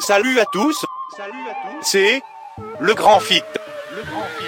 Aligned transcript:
Salut 0.00 0.38
à 0.38 0.44
tous. 0.46 0.84
C'est 1.82 2.22
le 2.80 2.94
grand 2.94 3.20
fit. 3.20 3.42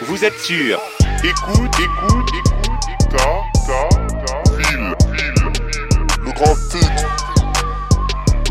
Vous 0.02 0.24
êtes 0.24 0.38
sûr 0.38 0.80
Écoute, 1.24 1.74
écoute, 1.78 2.30
écoute, 2.38 2.86
K, 3.10 3.16
K, 3.16 4.62
file, 4.62 4.94
le 6.24 6.32
grand 6.32 6.54
fit. 6.54 6.86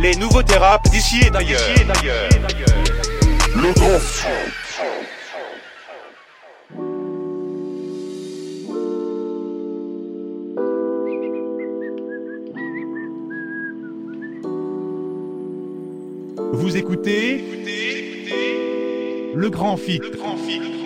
Les 0.02 0.16
nouveaux 0.16 0.44
thérapeutes 0.44 0.92
d'ici 0.92 1.22
et 1.26 1.30
d'ailleurs. 1.30 1.62
Le 3.56 3.74
grand 3.74 4.00
fit. 4.00 4.28
Vous 16.80 16.86
écoutez 16.86 17.44
Le 19.36 19.50
Grand 19.50 19.76
Fit. 19.76 20.00
Démarre. 20.00 20.79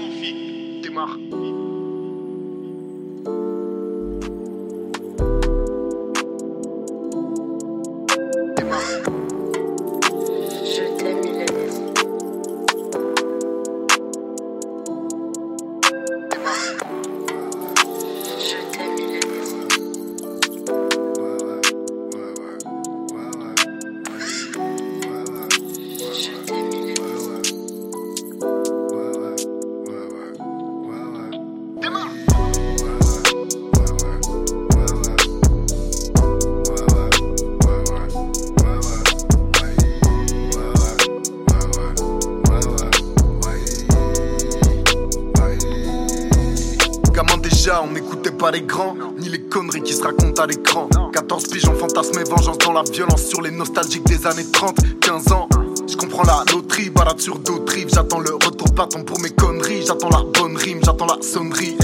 Nostalgiques 53.64 54.06
des 54.08 54.28
années 54.28 54.52
30, 54.52 55.00
15 55.00 55.32
ans. 55.32 55.48
Je 55.88 55.96
comprends 55.96 56.24
la 56.24 56.44
loterie, 56.52 56.90
balade 56.90 57.22
sur 57.22 57.40
d'autres. 57.40 57.74
J'attends 57.88 58.20
le 58.20 58.34
retour 58.34 58.68
bâton 58.74 59.06
pour 59.06 59.22
mes 59.22 59.30
conneries. 59.30 59.86
J'attends 59.86 60.10
la 60.10 60.22
bonne 60.38 60.58
rime, 60.58 60.80
j'attends 60.84 61.06
la 61.06 61.22
sonnerie. 61.22 61.78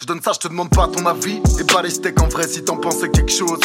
Je 0.00 0.06
donne 0.06 0.20
ça, 0.22 0.30
je 0.34 0.38
te 0.38 0.48
demande 0.48 0.70
pas 0.70 0.86
ton 0.86 1.04
avis. 1.06 1.40
Et 1.58 1.64
pas 1.64 1.82
les 1.82 1.90
steaks 1.90 2.20
en 2.20 2.28
vrai 2.28 2.46
si 2.46 2.62
t'en 2.62 2.76
pensais 2.76 3.08
quelque 3.10 3.32
chose. 3.32 3.58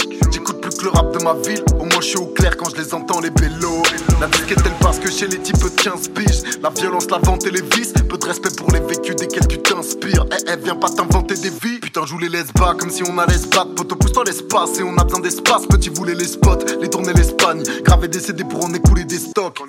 Ma 1.25 1.33
ville. 1.33 1.63
Au 1.79 1.85
moins 1.85 2.01
je 2.01 2.09
suis 2.09 2.17
au 2.17 2.27
clair 2.27 2.55
quand 2.55 2.69
je 2.69 2.75
les 2.75 2.93
entends, 2.93 3.19
les 3.19 3.31
vélos. 3.31 3.81
La 4.21 4.27
disquette 4.27 4.59
elle 4.63 4.77
passe 4.79 4.99
que 4.99 5.09
chez 5.09 5.27
les 5.27 5.39
types 5.39 5.57
de 5.57 5.69
15 5.69 6.09
piges. 6.09 6.43
La 6.61 6.69
violence, 6.69 7.09
la 7.09 7.17
vente 7.17 7.45
et 7.47 7.51
les 7.51 7.63
vices. 7.63 7.93
Peu 8.07 8.17
de 8.17 8.25
respect 8.25 8.51
pour 8.55 8.71
les 8.71 8.79
vécus 8.79 9.15
desquels 9.15 9.47
tu 9.47 9.57
t'inspires. 9.57 10.25
Eh, 10.31 10.51
eh, 10.51 10.55
viens 10.63 10.75
pas 10.75 10.89
t'inventer 10.89 11.33
des 11.33 11.49
vies. 11.49 11.79
Putain, 11.81 12.05
joue 12.05 12.19
les 12.19 12.29
laisse 12.29 12.53
bas 12.53 12.75
comme 12.79 12.91
si 12.91 13.01
on 13.03 13.17
allait 13.17 13.39
se 13.39 13.47
battre. 13.47 13.73
Poto, 13.73 13.95
pousse-toi 13.95 14.23
l'espace 14.25 14.79
et 14.79 14.83
on 14.83 14.95
a 14.97 15.03
besoin 15.03 15.19
d'espace. 15.19 15.65
Petit 15.65 15.89
voulait 15.89 16.13
les 16.13 16.27
spots, 16.27 16.63
les 16.79 16.89
tourner 16.89 17.13
l'Espagne. 17.13 17.63
Graver 17.83 18.07
des 18.07 18.19
CD 18.19 18.43
pour 18.43 18.63
en 18.63 18.73
écouler 18.73 19.05
des 19.05 19.19
stocks. 19.19 19.59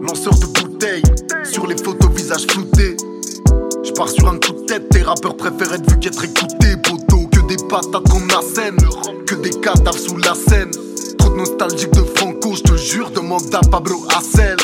Lanceur 0.00 0.34
de 0.38 0.46
bouteilles, 0.46 1.02
sur 1.44 1.66
les 1.66 1.76
photos 1.76 2.10
visage 2.12 2.46
flouté. 2.48 2.96
Je 3.84 3.90
pars 3.92 4.08
sur 4.08 4.28
un 4.28 4.38
coup 4.38 4.52
de 4.52 4.66
tête, 4.66 4.88
tes 4.88 5.02
rappeurs 5.02 5.36
préfèrent 5.36 5.74
être 5.74 5.90
vus 5.90 5.98
qu'être 5.98 6.22
poteau. 6.32 7.03
Des 7.56 7.64
patates 7.68 8.08
qu'on 8.10 8.26
assène, 8.36 8.76
que 9.28 9.36
des 9.36 9.50
cadavres 9.50 9.96
sous 9.96 10.16
la 10.16 10.34
scène. 10.34 10.72
Trop 11.18 11.28
de 11.28 11.36
nostalgique 11.36 11.92
de 11.92 12.02
Franco, 12.02 12.56
je 12.56 12.62
te 12.62 12.76
jure, 12.76 13.10
demande 13.10 13.42
à 13.54 13.60
Pablo 13.60 14.04
Hassel. 14.12 14.56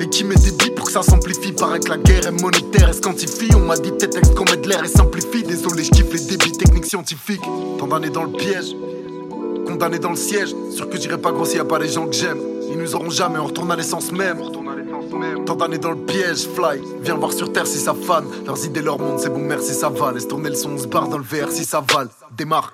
Et 0.00 0.08
qui 0.08 0.24
met 0.24 0.34
des 0.34 0.50
billes 0.50 0.72
pour 0.74 0.86
que 0.86 0.92
ça 0.92 1.02
s'amplifie. 1.02 1.52
Paraît 1.52 1.78
que 1.78 1.88
la 1.88 1.98
guerre 1.98 2.26
est 2.26 2.42
monétaire 2.42 2.88
et 2.88 2.94
se 2.94 3.00
quantifie 3.00 3.50
On 3.54 3.60
m'a 3.60 3.76
dit 3.76 3.92
tes 3.92 4.10
textes 4.10 4.34
qu'on 4.34 4.44
met 4.44 4.56
de 4.56 4.68
l'air 4.68 4.82
et 4.82 4.88
simplifie. 4.88 5.44
Désolé 5.44 5.84
je 5.84 5.90
kiffe 5.90 6.12
les 6.12 6.36
débits 6.36 6.50
techniques 6.50 6.86
scientifiques. 6.86 7.44
D'années 7.88 8.10
dans 8.10 8.24
le 8.24 8.32
piège. 8.32 8.74
Condamné 9.68 10.00
dans 10.00 10.10
le 10.10 10.16
siège. 10.16 10.52
Sûr 10.74 10.90
que 10.90 10.98
j'irai 10.98 11.18
pas 11.18 11.30
grossir, 11.30 11.62
a 11.62 11.64
pas 11.64 11.78
les 11.78 11.88
gens 11.88 12.06
que 12.06 12.14
j'aime. 12.14 12.40
Ils 12.72 12.78
nous 12.78 12.96
auront 12.96 13.10
jamais, 13.10 13.38
on 13.38 13.46
retourne 13.46 13.70
à 13.70 13.76
l'essence 13.76 14.10
même 14.10 14.38
Tant 15.46 15.56
d'années 15.56 15.78
dans 15.78 15.90
le 15.90 15.96
piège, 15.96 16.48
fly. 16.54 16.80
Viens 17.02 17.14
voir 17.14 17.32
sur 17.32 17.52
terre 17.52 17.66
si 17.66 17.78
ça 17.78 17.94
fan 17.94 18.24
Leurs 18.46 18.64
idées, 18.64 18.82
leur 18.82 18.98
monde, 18.98 19.18
c'est 19.18 19.30
bon 19.30 19.38
merci 19.38 19.74
ça 19.74 19.88
va. 19.88 20.12
Laisse 20.12 20.28
tourner 20.28 20.50
le 20.50 20.54
son, 20.54 20.72
on 20.72 20.78
se 20.78 20.86
barre 20.86 21.08
dans 21.08 21.18
le 21.18 21.24
VR 21.24 21.50
si 21.50 21.64
ça 21.64 21.82
vale. 21.92 22.08
Démarre 22.36 22.72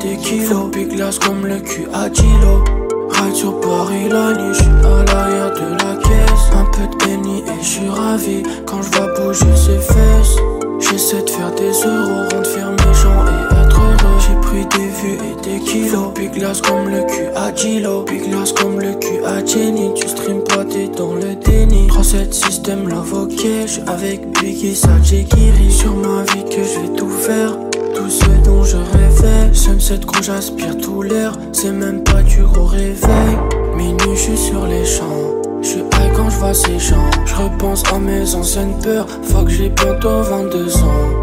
des 0.00 0.16
kilos. 0.16 0.70
Big 0.72 0.88
glace 0.88 1.18
comme 1.18 1.46
le 1.46 1.58
cul 1.60 1.86
à 1.92 2.12
Gilo. 2.12 2.64
Ride 3.10 3.34
sur 3.34 3.60
Paris 3.60 4.08
la 4.08 4.32
nuit, 4.32 4.54
j'suis 4.54 4.68
à 4.84 5.04
l'arrière 5.04 5.52
de 5.52 5.72
la 5.84 5.96
caisse. 5.96 6.46
Un 6.52 6.64
peu 6.72 6.86
de 6.86 7.04
béni 7.04 7.40
et 7.40 7.62
j'suis 7.62 7.88
ravi 7.88 8.42
quand 8.66 8.80
je 8.82 8.90
bouger 8.90 9.56
ses 9.56 9.78
fesses. 9.78 10.36
J'essaie 10.80 11.22
de 11.22 11.30
faire 11.30 11.54
des 11.54 11.70
euros, 11.86 12.28
rendre 12.30 12.46
fier 12.46 12.70
mes 12.70 12.94
gens 12.94 13.24
et 13.26 13.62
être 13.62 13.80
heureux. 13.80 14.18
J'ai 14.18 14.40
pris 14.40 14.66
des 14.78 14.88
vues 14.88 15.18
et 15.18 15.42
des 15.42 15.64
kilos. 15.64 16.12
Big 16.14 16.32
glace 16.32 16.62
comme 16.62 16.88
le 16.88 17.02
cul 17.04 17.28
à 17.36 17.54
Gilo. 17.54 18.02
Big 18.04 18.28
glace 18.28 18.52
comme 18.52 18.80
le 18.80 18.94
cul 18.94 19.24
à 19.24 19.44
Jenny. 19.44 19.92
Tu 19.94 20.08
stream 20.08 20.42
pas, 20.44 20.64
t'es 20.64 20.88
dans 20.88 21.14
le 21.14 21.34
déni. 21.34 21.88
3-7 21.88 22.32
système 22.32 22.88
ok. 23.12 23.46
J'suis 23.66 23.82
avec 23.86 24.30
Biggie, 24.40 24.74
Sajay, 24.74 25.24
Kiri. 25.24 25.70
Sur 25.70 25.94
ma 25.94 26.22
vie 26.32 26.44
que 26.44 26.62
je 26.64 26.80
vais 26.80 26.96
tout 26.96 27.10
faire. 27.10 27.69
Ce 28.10 28.26
dont 28.44 28.64
je 28.64 28.76
rêvais. 28.76 29.54
Sunset 29.54 30.00
gros, 30.04 30.20
j'aspire 30.20 30.76
tout 30.78 31.02
l'air. 31.02 31.32
C'est 31.52 31.70
même 31.70 32.02
pas 32.02 32.22
du 32.22 32.42
gros 32.42 32.66
réveil. 32.66 33.38
Minuit, 33.76 34.16
j'suis 34.16 34.36
sur 34.36 34.66
les 34.66 34.84
champs. 34.84 35.40
J'suis 35.62 35.78
high 35.78 36.12
quand 36.16 36.28
j'vois 36.28 36.52
ces 36.52 36.80
gens. 36.80 37.08
J'repense 37.24 37.84
à 37.92 38.00
mes 38.00 38.34
anciennes 38.34 38.74
peurs. 38.82 39.06
Fuck, 39.22 39.48
j'ai 39.48 39.68
bientôt 39.68 40.22
22 40.22 40.76
ans. 40.78 41.20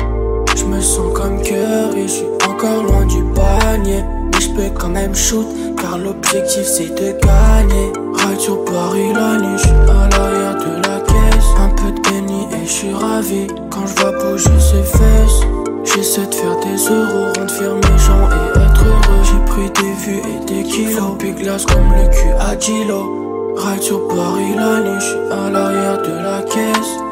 Je 0.55 0.63
me 0.63 0.79
sens 0.79 1.13
comme 1.13 1.41
cœur 1.41 1.93
et 1.93 2.03
je 2.03 2.07
suis 2.07 2.25
encore 2.47 2.83
loin 2.83 3.05
du 3.05 3.21
panier. 3.35 4.03
Mais 4.31 4.39
je 4.39 4.49
peux 4.51 4.79
quand 4.79 4.89
même 4.89 5.13
shoot 5.13 5.45
car 5.81 5.97
l'objectif 5.97 6.63
c'est 6.63 6.95
de 6.95 7.19
gagner. 7.19 7.91
Ride 8.13 8.39
sur 8.39 8.63
Paris 8.63 9.11
la 9.13 9.37
nuit, 9.37 9.57
je 9.57 9.63
suis 9.63 9.71
à 9.71 10.07
l'arrière 10.09 10.55
de 10.55 10.87
la 10.87 10.99
caisse. 11.01 11.45
Un 11.59 11.69
peu 11.69 11.91
de 11.91 12.09
béni 12.09 12.47
et 12.53 12.65
je 12.65 12.71
suis 12.71 12.93
ravi 12.93 13.47
quand 13.69 13.85
je 13.85 14.01
vois 14.01 14.11
bouger 14.13 14.59
ses 14.59 14.83
fesses. 14.83 15.66
J'essaie 15.95 16.27
de 16.27 16.35
faire 16.35 16.59
des 16.59 16.75
euros, 16.89 17.31
rendre 17.37 17.49
fier 17.49 17.73
mes 17.73 17.97
gens 17.97 18.29
et 18.29 18.59
être 18.59 18.85
heureux. 18.85 19.23
J'ai 19.23 19.45
pris 19.45 19.69
des 19.71 19.93
vues 19.93 20.21
et 20.35 20.45
des 20.45 20.63
kilos. 20.63 21.17
Big 21.17 21.35
glace 21.35 21.65
comme 21.65 21.91
le 21.91 22.07
cul 22.09 22.33
à 22.39 22.59
Gilo. 22.59 23.55
Ride 23.55 23.81
sur 23.81 24.07
Paris 24.07 24.53
la 24.55 24.81
nuit, 24.81 24.99
je 24.99 25.05
suis 25.05 25.17
à 25.31 25.49
l'arrière 25.49 26.01
de 26.01 26.11
la 26.11 26.41
caisse. 26.43 27.06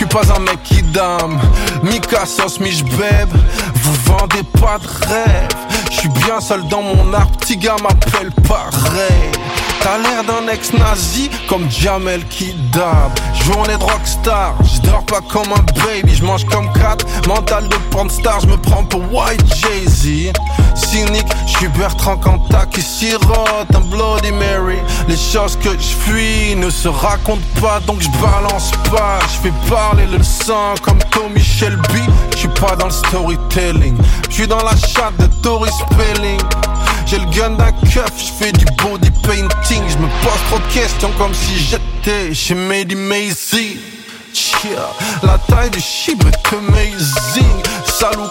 Suis 0.00 0.08
pas 0.08 0.32
un 0.34 0.38
mec 0.40 0.62
qui 0.62 0.82
dame. 0.82 1.38
Mika 1.82 2.24
sauce, 2.24 2.58
mi 2.58 2.70
j'beb. 2.70 3.28
Vous 3.74 3.94
vendez 4.06 4.42
pas 4.58 4.78
de 4.78 5.06
rêve. 5.06 5.48
Je 5.90 5.96
suis 5.98 6.08
bien 6.08 6.40
seul 6.40 6.66
dans 6.68 6.80
mon 6.80 7.12
art, 7.12 7.30
petit 7.32 7.58
gars 7.58 7.76
m'appelle 7.82 8.30
pareil. 8.48 9.30
T'as 9.80 9.98
l'air 9.98 10.24
d'un 10.24 10.52
ex-nazi 10.52 11.30
comme 11.48 11.70
Jamel 11.70 12.24
Kidab. 12.26 13.10
Journée 13.44 13.76
de 13.78 13.82
rockstar, 13.82 14.54
je 14.62 14.80
dors 14.82 15.04
pas 15.04 15.20
comme 15.22 15.50
un 15.52 15.64
baby, 15.84 16.14
je 16.14 16.22
mange 16.22 16.44
comme 16.44 16.70
cat. 16.74 16.98
Mental 17.26 17.68
de 17.68 17.76
pornstar, 17.90 18.40
je 18.40 18.46
me 18.46 18.56
prends 18.56 18.84
pour 18.84 19.00
White 19.12 19.42
Jay-Z. 19.54 20.32
Cynique, 20.74 21.26
je 21.46 21.52
suis 21.56 21.68
Bertrand 21.68 22.16
Cantat 22.18 22.66
qui 22.66 22.82
sirote 22.82 23.74
un 23.74 23.80
Bloody 23.80 24.32
Mary. 24.32 24.78
Les 25.08 25.16
choses 25.16 25.56
que 25.56 25.70
je 25.70 25.96
fuis 25.96 26.54
ne 26.56 26.68
se 26.68 26.88
racontent 26.88 27.40
pas, 27.60 27.80
donc 27.80 28.00
je 28.00 28.08
balance 28.20 28.72
pas. 28.90 29.18
Je 29.22 29.48
fais 29.48 29.54
parler 29.68 30.06
le 30.06 30.22
sang 30.22 30.74
comme 30.82 30.98
Tommy 31.10 31.40
Shelby. 31.40 32.02
Je 32.32 32.38
suis 32.38 32.48
pas 32.48 32.76
dans 32.76 32.86
le 32.86 32.92
storytelling, 32.92 33.96
je 34.28 34.34
suis 34.34 34.46
dans 34.46 34.62
la 34.62 34.76
chatte 34.76 35.16
de 35.18 35.26
Tori 35.42 35.70
Spelling. 35.70 36.40
J'ai 37.06 37.18
le 37.18 37.26
gun 37.26 37.50
d'un 37.50 37.72
keuf, 37.72 38.12
je 38.16 38.44
fais 38.44 38.52
du 38.52 38.64
body 38.82 39.10
painting. 39.22 39.82
Je 39.88 39.98
me 39.98 40.08
pose 40.22 40.40
trop 40.48 40.58
de 40.58 40.72
questions 40.72 41.10
comme 41.18 41.34
si 41.34 41.58
j'étais 41.58 42.34
chez 42.34 42.54
Mazy. 42.54 43.78
Yeah. 44.64 44.90
La 45.22 45.38
taille 45.38 45.70
du 45.70 45.80
chibre 45.80 46.28
est 46.28 46.54
amazing. 46.54 47.62
Salut 47.86 48.28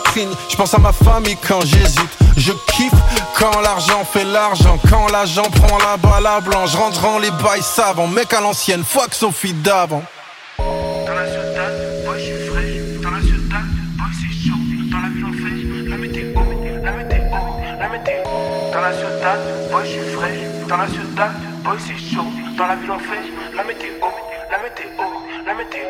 je 0.49 0.55
pense 0.55 0.73
à 0.73 0.77
ma 0.77 0.91
famille 0.91 1.37
quand 1.47 1.61
j'hésite. 1.61 2.09
Je 2.37 2.51
kiffe 2.67 2.93
quand 3.37 3.59
l'argent 3.61 4.05
fait 4.05 4.23
l'argent. 4.23 4.79
Quand 4.89 5.07
l'argent 5.11 5.43
prend 5.43 5.77
la 5.77 5.97
balle 5.97 6.25
à 6.25 6.39
blanche. 6.39 6.75
Rentre 6.75 7.01
dans 7.01 7.19
les 7.19 7.31
bails 7.31 7.63
savants. 7.63 8.07
Mec 8.07 8.33
à 8.33 8.41
l'ancienne, 8.41 8.83
fuck 8.83 9.13
Sophie 9.13 9.53
d'avant. 9.53 10.03
Dans 20.69 20.77
la 20.77 20.87
ciudad, 20.87 21.31
boy, 21.63 21.77
c'est 21.79 21.97
chaud. 21.97 22.21
Dans 22.55 22.67
la 22.67 22.75
ville, 22.75 22.91
on 22.91 22.99
fait 22.99 23.15
la 23.55 23.63
météo, 23.63 23.89
la 24.51 24.59
météo, 24.59 24.85
la 25.47 25.53
météo. 25.55 25.89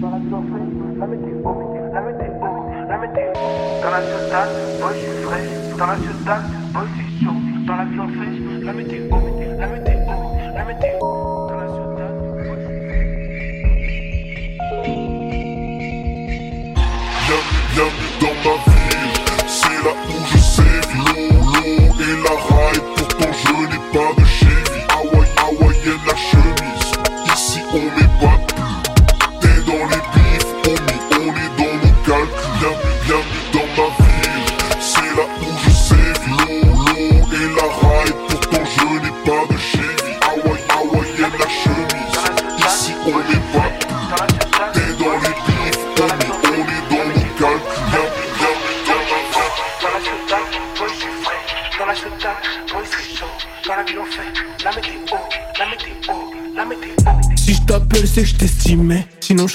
Dans 0.00 0.10
la 0.10 0.18
ville, 0.18 0.34
on 0.34 0.42
fait 0.42 1.00
la 1.00 1.06
météo, 1.08 1.34
la 1.92 2.00
météo, 2.00 2.30
la 2.88 2.96
météo. 2.96 3.32
Dans 3.82 3.90
la 3.90 4.00
ciudad, 4.02 4.48
boy, 4.80 4.94
suis 5.00 5.22
frais. 5.24 5.48
Dans 5.76 5.86
la 5.86 5.96
ciudad, 5.96 6.42
boy, 6.72 6.86
c'est 6.94 7.24
chaud. 7.24 7.34
Dans 7.66 7.76
la 7.76 7.84
ville, 7.84 8.00
on 8.00 8.08
fait 8.08 8.64
la 8.64 8.72
météo, 8.72 9.02
la 9.58 9.66
météo, 9.66 9.98
la 10.54 10.64
météo. 10.64 10.98
Dans 11.00 11.56
la 11.56 11.66
ciudad, 11.74 12.14
boy, 12.46 12.58
Bienvenue, 17.26 17.66
bienvenue 17.74 18.10
dans 18.20 18.34
ma 18.50 18.56
c'est 18.64 18.75
là 19.86 19.92
où 20.08 20.26
je 20.32 20.38
sévis 20.38 20.76
L'eau, 20.96 21.30
l'eau 21.52 21.94
et 22.00 22.16
la 22.24 22.34
raille, 22.48 22.82
pourtant 22.96 23.32
je 23.42 23.52
n'ai 23.70 23.82
pas 23.92 24.10
de 24.20 24.24
Chevy 24.24 24.80
Hawaii, 24.88 25.30
hawaïenne 25.38 26.04
la 26.06 26.16
chemise, 26.16 26.90
ici 27.34 27.60
on 27.72 27.84
n'est 27.96 28.05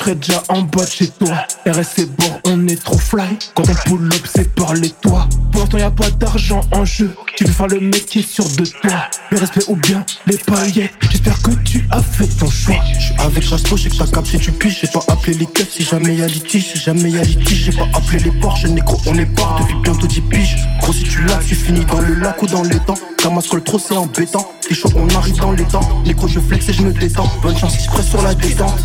serais 0.01 0.15
déjà 0.15 0.43
en 0.49 0.61
bas 0.63 0.85
de 0.85 0.89
chez 0.89 1.07
toi. 1.09 1.45
RSC 1.67 2.07
bord, 2.17 2.39
on 2.45 2.67
est 2.67 2.81
trop 2.81 2.97
fly. 2.97 3.37
Quand 3.53 3.63
on 3.69 3.89
pull 3.89 4.07
up, 4.07 4.21
c'est 4.33 4.53
par 4.55 4.73
les 4.73 4.89
toits. 4.89 5.27
Pour 5.51 5.61
l'instant, 5.61 5.77
y 5.77 5.81
a 5.81 5.91
pas 5.91 6.09
d'argent 6.11 6.61
en 6.71 6.85
jeu. 6.85 7.13
Tu 7.35 7.45
veux 7.45 7.51
faire 7.51 7.67
le 7.67 7.79
mec 7.79 8.05
qui 8.05 8.19
est 8.19 8.27
sûr 8.27 8.45
de 8.45 8.65
toi. 8.65 9.09
Le 9.29 9.37
respect 9.37 9.61
ou 9.67 9.75
bien 9.75 10.03
les 10.25 10.37
paillettes. 10.37 10.93
J'espère 11.09 11.39
que 11.41 11.51
tu 11.63 11.85
as 11.91 12.01
fait 12.01 12.27
ton 12.27 12.49
choix. 12.49 12.75
Je 12.93 13.05
suis 13.05 13.15
avec 13.19 13.45
Rasto, 13.45 13.77
j'ai 13.77 13.89
que 13.89 13.97
ta 13.97 14.07
cap 14.07 14.25
si 14.25 14.39
tu 14.39 14.51
piges. 14.51 14.79
J'ai 14.81 14.87
pas 14.87 15.03
appelé 15.07 15.37
les 15.37 15.45
keufs 15.45 15.69
si 15.69 15.83
jamais 15.83 16.15
y'a 16.15 16.27
litige. 16.27 16.73
Si 16.73 16.79
jamais 16.79 17.11
y'a 17.11 17.23
litige, 17.23 17.65
j'ai 17.65 17.71
pas 17.71 17.87
appelé 17.93 18.19
les 18.23 18.31
Porsche. 18.31 18.65
Négro, 18.65 18.99
on 19.05 19.15
est 19.17 19.25
pas 19.25 19.57
depuis 19.59 19.75
bientôt 19.83 20.07
10 20.07 20.21
piges. 20.21 20.57
Gros, 20.81 20.93
si 20.93 21.03
tu 21.03 21.21
l'as, 21.25 21.39
tu 21.47 21.55
finis 21.55 21.85
dans 21.85 22.01
le 22.01 22.15
lac 22.15 22.41
ou 22.41 22.47
dans 22.47 22.63
les 22.63 22.79
temps. 22.79 22.97
Camascole 23.17 23.63
trop, 23.63 23.77
c'est 23.77 23.95
embêtant. 23.95 24.51
T'es 24.67 24.73
chaud, 24.73 24.89
on 24.95 25.07
arrive 25.09 25.37
dans 25.37 25.51
les 25.51 25.65
temps. 25.65 25.87
Négro, 26.05 26.27
je 26.27 26.39
flex 26.39 26.69
et 26.69 26.73
je 26.73 26.81
me 26.81 26.91
détends. 26.91 27.31
Bonne 27.43 27.57
chance, 27.57 27.75
il 27.75 27.81
se 27.81 27.89
presse 27.89 28.09
sur 28.09 28.21
la 28.21 28.33
détente. 28.33 28.79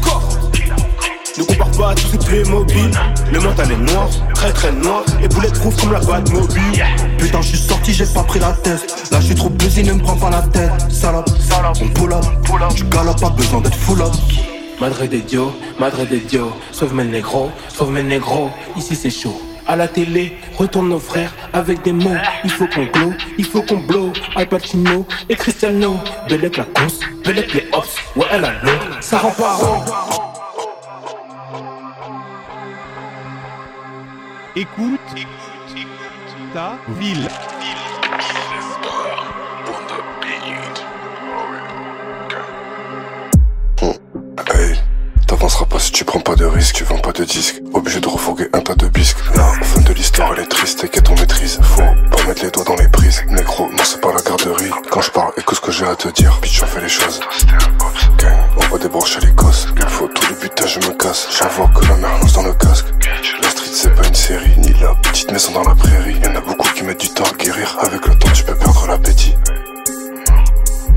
Ne 1.39 1.45
compare 1.45 1.71
pas 1.73 1.91
à 1.91 1.95
tous 1.95 2.07
ces 2.09 2.19
Playmobil 2.19 2.91
Le 3.31 3.41
mental 3.41 3.71
est 3.71 3.93
noir, 3.93 4.09
très 4.35 4.53
très 4.53 4.73
noir. 4.73 5.05
Et 5.23 5.29
trouve 5.29 5.77
comme 5.77 5.93
la 5.93 6.01
boîte 6.01 6.31
mobile 6.33 6.85
Putain 7.19 7.43
je 7.43 7.49
suis 7.49 7.59
sorti 7.59 7.93
j'ai 7.93 8.07
pas 8.07 8.23
pris 8.23 8.39
la 8.39 8.53
tête. 8.53 9.11
Là 9.11 9.21
je 9.21 9.27
suis 9.27 9.35
trop 9.35 9.51
busy 9.51 9.83
ne 9.83 9.93
me 9.93 10.03
prends 10.03 10.17
pas 10.17 10.31
la 10.31 10.43
tête. 10.43 10.71
Salope, 10.91 11.29
on 11.83 11.89
pull 11.89 12.13
up, 12.13 12.25
Tu 12.75 12.85
galopes 12.85 13.21
pas 13.21 13.31
besoin 13.31 13.61
d'être 13.61 13.77
full 13.77 14.01
up. 14.01 14.13
Madre 14.81 15.07
des 15.07 15.21
dios, 15.21 15.53
madre 15.79 16.07
des 16.07 16.21
dios 16.21 16.53
Sauve 16.73 16.95
mes 16.95 17.05
négros, 17.05 17.51
sauve 17.69 17.91
mes 17.91 18.03
négros 18.03 18.51
Ici 18.77 18.95
c'est 18.95 19.11
chaud. 19.11 19.41
À 19.67 19.75
la 19.75 19.89
télé, 19.89 20.39
retourne 20.57 20.89
nos 20.89 21.01
frères 21.01 21.35
avec 21.53 21.83
des 21.83 21.93
mots. 21.93 22.17
Il 22.45 22.51
faut 22.51 22.69
qu'on 22.69 22.85
glow, 22.85 23.13
il 23.37 23.45
faut 23.45 23.63
qu'on 23.63 23.79
blow. 23.79 24.13
Al 24.37 24.49
Pacino 24.49 25.07
et 25.29 25.35
Cristiano. 25.35 25.99
Belek 26.29 26.57
la 26.57 26.65
course, 26.65 27.01
Belek 27.25 27.53
les 27.53 27.67
hops. 27.73 27.97
Ouais, 28.15 28.27
elle 28.31 28.45
a 28.45 28.53
l'eau, 28.63 28.71
ça 29.01 29.19
rend 29.19 29.33
pas 29.33 29.55
rond. 29.55 30.26
Écoute, 34.59 34.99
écoute, 35.15 35.29
écoute 35.77 36.53
ta 36.55 36.79
ville. 36.99 37.29
Hey, 44.55 44.81
t'avanceras 45.27 45.67
pas 45.67 45.79
si 45.79 45.93
tu 45.93 46.07
prends 46.07 46.21
pas 46.21 46.37
de 46.37 46.47
risques, 46.47 46.77
tu 46.77 46.85
vends 46.85 46.97
pas 46.97 47.13
de 47.13 47.25
disques. 47.25 47.61
Obligé 47.75 48.01
de 48.01 48.09
refourguer 48.09 48.49
un 48.55 48.61
tas 48.61 48.75
de 48.75 48.89
bisques. 48.89 49.19
La 49.35 49.53
fin 49.63 49.83
de 49.83 49.93
l'histoire, 49.93 50.33
elle 50.33 50.45
est 50.45 50.49
triste 50.49 50.85
et 50.85 50.89
qu'est 50.89 51.03
ton 51.03 51.15
maîtrise? 51.17 51.61
Faut 51.63 51.83
pas 51.83 52.25
mettre 52.27 52.43
les 52.43 52.51
doigts 52.51 52.65
dans 52.65 52.77
les 52.77 52.89
prises. 52.89 53.23
Négro, 53.29 53.69
non, 53.71 53.85
c'est 53.85 54.01
pas 54.01 54.15
la 54.15 54.23
garderie. 54.23 54.71
Quand 54.91 55.03
je 55.03 55.11
parle, 55.11 55.33
écoute 55.37 55.57
ce 55.57 55.61
que 55.61 55.71
j'ai 55.73 55.87
à 55.87 55.95
te 55.95 56.09
dire. 56.09 56.39
Bitch, 56.41 56.63
on 56.63 56.67
fait 56.67 56.81
les 56.81 56.89
choses. 56.89 57.21
Gang, 58.17 58.39
on 58.57 58.67
va 58.69 58.79
débrancher 58.79 59.21
les 59.21 59.33
gosses. 59.33 59.69
Il 59.77 59.87
faut 59.87 60.09
tous 60.09 60.31
les 60.31 60.37
butages, 60.41 60.79
je 60.81 60.89
me 60.89 60.95
casse. 60.95 61.29
J'avoue 61.39 61.69
que 61.69 61.85
la 61.89 61.97
merde 61.97 62.23
lance 62.23 62.33
dans 62.33 62.43
le 62.43 62.55
casque. 62.55 62.87
C'est 63.73 63.95
pas 63.95 64.07
une 64.07 64.15
série, 64.15 64.55
ni 64.59 64.73
la 64.81 64.95
petite 64.95 65.31
maison 65.31 65.53
dans 65.53 65.69
la 65.69 65.75
prairie. 65.75 66.17
Y'en 66.23 66.35
a 66.35 66.41
beaucoup 66.41 66.69
qui 66.75 66.85
mettent 66.85 67.01
du 67.01 67.09
temps 67.09 67.25
à 67.25 67.37
guérir. 67.37 67.77
Avec 67.81 68.07
le 68.07 68.17
temps, 68.17 68.31
tu 68.33 68.45
peux 68.45 68.55
perdre 68.55 68.87
l'appétit. 68.87 69.35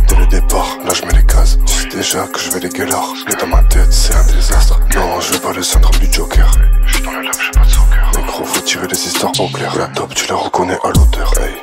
Dès 0.07 0.15
le 0.15 0.25
départ, 0.27 0.77
là 0.85 0.93
je 0.93 1.05
mets 1.05 1.13
les 1.13 1.25
cases. 1.25 1.57
Tu 1.65 1.73
sais 1.73 1.87
déjà 1.87 2.27
que 2.27 2.39
je 2.39 2.51
vais 2.51 2.59
les 2.59 2.69
gueulards. 2.69 3.13
Mais 3.27 3.35
dans 3.35 3.47
ma 3.47 3.63
tête, 3.63 3.91
c'est 3.91 4.15
un 4.15 4.23
désastre. 4.23 4.79
Non, 4.95 5.19
je 5.19 5.33
veux 5.33 5.39
pas 5.39 5.53
le 5.53 5.63
syndrome 5.63 5.95
du 5.97 6.11
Joker. 6.11 6.51
Je 6.85 6.95
suis 6.95 7.03
dans 7.03 7.11
le 7.11 7.23
love, 7.23 7.39
j'ai 7.43 7.59
pas 7.59 7.65
de 7.65 7.71
soccer. 7.71 8.11
Négro, 8.17 8.45
faut 8.45 8.61
tirer 8.61 8.87
les 8.87 9.07
histoires 9.07 9.31
au 9.39 9.47
clair. 9.49 9.75
La 9.77 9.87
top, 9.87 10.13
tu 10.13 10.27
la 10.27 10.35
reconnais 10.35 10.77
à 10.83 10.87
l'auteur. 10.87 11.33
Hey, 11.39 11.55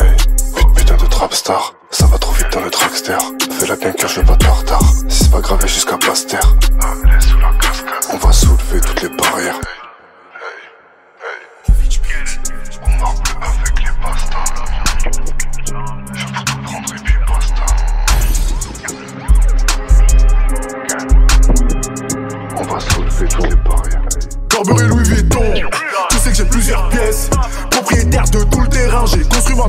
hey, 0.00 0.16
putain 0.74 0.96
de 0.96 1.06
trap 1.06 1.34
star. 1.34 1.74
Ça 1.90 2.06
va 2.06 2.18
trop 2.18 2.32
vite 2.32 2.52
dans 2.52 2.60
le 2.60 2.70
trackster. 2.70 3.18
Fais-la 3.58 3.76
bien 3.76 3.92
car 3.92 4.08
je 4.08 4.20
veux 4.20 4.26
pas 4.26 4.36
de 4.36 4.46
retard. 4.46 4.82
Si 5.08 5.24
c'est 5.24 5.30
pas 5.30 5.40
gravé 5.40 5.66
jusqu'à 5.68 5.96
Baster. 5.96 6.38
On 8.12 8.16
va 8.16 8.32
soulever 8.32 8.80
toutes 8.80 9.02
les 9.02 9.08
barrières. 9.08 9.60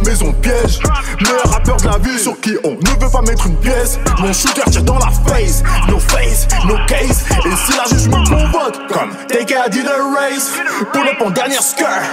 Maison 0.03 0.31
piège 0.33 0.79
Meilleur 1.21 1.51
rappeur 1.51 1.77
de 1.77 1.87
la 1.87 1.97
ville 1.97 2.19
Sur 2.19 2.39
qui 2.39 2.55
on 2.63 2.71
ne 2.71 3.03
veut 3.03 3.11
pas 3.11 3.21
mettre 3.21 3.47
une 3.47 3.57
pièce 3.57 3.99
Mon 4.19 4.33
shooter 4.33 4.69
tire 4.69 4.83
dans 4.83 4.99
la 4.99 5.11
face 5.27 5.63
No 5.87 5.99
face, 5.99 6.47
no 6.65 6.75
case 6.87 7.25
Et 7.45 7.55
si 7.65 7.77
la 7.77 7.83
juge 7.85 8.07
me 8.07 8.27
convoque 8.27 8.87
Comme 8.87 9.15
take 9.27 9.45
care 9.45 9.69
did 9.69 9.87
a 9.87 9.97
race 10.19 10.51
Pull 10.91 11.07
up 11.07 11.21
en 11.21 11.29
dernière 11.29 11.63
skirt. 11.63 12.03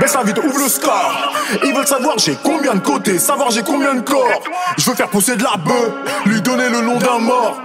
Baisse 0.00 0.14
la 0.14 0.22
vite, 0.24 0.38
ouvre 0.38 0.58
le 0.58 0.68
score. 0.68 1.32
Ils 1.64 1.74
veulent 1.74 1.86
savoir 1.86 2.18
j'ai 2.18 2.36
combien 2.42 2.74
de 2.74 2.80
côtés, 2.80 3.18
savoir 3.18 3.50
j'ai 3.50 3.62
combien 3.62 3.94
de 3.94 4.00
corps. 4.00 4.42
Je 4.76 4.90
veux 4.90 4.96
faire 4.96 5.08
pousser 5.08 5.36
de 5.36 5.42
la 5.42 5.56
bœuf, 5.56 5.92
lui 6.26 6.40
donner 6.42 6.68
le 6.68 6.80
nom 6.80 6.98
d'un 6.98 7.18
mort. 7.18 7.62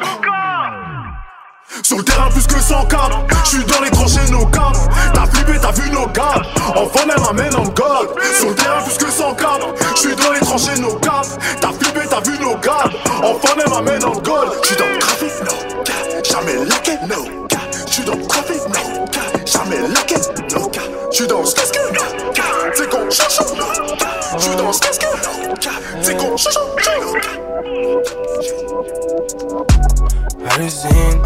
Sur 1.91 1.97
le 1.97 2.05
terrain 2.05 2.29
plus 2.29 2.47
que 2.47 2.57
100 2.57 2.85
cap 2.85 3.11
Je 3.43 3.49
suis 3.49 3.65
dans 3.65 3.81
les 3.81 3.91
tranchées 3.91 4.31
nos 4.31 4.45
cap 4.45 4.71
T'as 5.13 5.25
flippé 5.25 5.59
t'as 5.61 5.73
vu 5.73 5.89
nos 5.89 6.07
gars. 6.07 6.41
Enfant 6.69 7.01
elle 7.03 7.21
m'amène 7.21 7.53
en 7.53 7.63
god. 7.63 8.15
Sur 8.39 8.47
le 8.47 8.55
terrain 8.55 8.81
plus 8.81 8.97
que 8.97 9.11
100 9.11 9.33
cap 9.33 9.59
Je 9.95 9.99
suis 9.99 10.15
dans 10.15 10.31
les 10.31 10.39
tranchées 10.39 10.79
nos 10.79 10.95
cap 10.95 11.25
T'as 11.59 11.73
flippé 11.73 11.99
t'as 12.09 12.21
vu 12.21 12.39
nos 12.39 12.55
gars. 12.59 12.85
Enfant 13.21 13.55
elle 13.57 13.69
m'amène 13.69 14.05
en 14.05 14.13
god. 14.13 14.57
Je 14.61 14.67
suis 14.67 14.77
dans 14.77 14.87
le 14.87 14.99
trafic 14.99 15.31
no 15.41 15.83
cap. 15.83 16.23
Jamais 16.23 16.65
laqué 16.65 16.91
no 17.09 17.47
cap. 17.49 17.59
Je 17.85 17.91
suis 17.91 18.05
dans 18.05 18.15
le 18.15 18.25
trafic 18.25 18.61
no 18.69 19.05
cap. 19.11 19.45
Jamais 19.45 19.87
laqué 19.89 20.15
no 20.55 20.67
cap. 20.69 20.83
Je 21.11 21.15
suis 21.17 21.27
dans 21.27 21.45
ce 21.45 21.55
casque 21.55 21.77
no 21.93 22.31
cap. 22.31 22.45
C'est 22.73 22.89
qu'on 22.89 23.09
cherche 23.09 23.39
no 23.41 23.65
cap. 23.97 24.07
Je 24.37 24.43
suis 24.43 24.55
dans 24.55 24.71
ce 24.71 24.79
casque 24.79 25.07
no 25.25 25.55
cap. 25.55 25.73
C'est 26.01 26.15
qu'on 26.15 26.37
cherche 26.37 26.55
no 26.55 26.71
à 30.49 30.57
l'usine, 30.57 31.21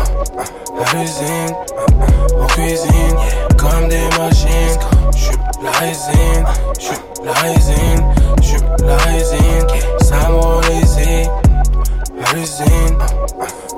en 2.40 2.48
cuisine, 2.48 3.16
comme 3.58 3.88
des 3.88 4.08
machines. 4.18 4.80
J'suis 5.16 5.38
la 5.64 5.72
résine, 5.72 6.46
j'suis 6.80 6.98
la 7.24 7.34
résine, 7.34 8.04
j'suis 8.42 8.62
la 8.86 8.98
résine, 8.98 9.68
ça 10.02 10.30
l'usine, 12.36 12.98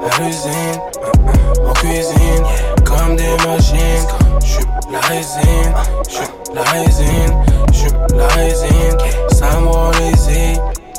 à 0.03 0.21
l'usine, 0.21 0.81
en 1.65 1.73
cuisine, 1.73 2.43
comme 2.85 3.15
des 3.15 3.37
machines. 3.47 4.07
J'suis 4.43 4.65
la 4.91 4.99
résine, 5.01 5.73
j'suis 6.09 6.27
la 6.53 6.63
résine, 6.63 7.43
j'suis 7.71 7.91
la 8.15 8.27
résine, 8.27 8.97
ça 9.31 9.59
m'enlise. 9.59 10.17